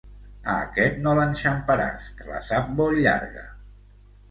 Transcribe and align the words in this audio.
A 0.53 0.53
aquest 0.61 0.97
no 1.07 1.13
l'enxamparàs, 1.19 2.09
que 2.23 2.29
la 2.33 2.41
sap 2.49 2.73
molt 2.83 3.05
llarga. 3.07 3.47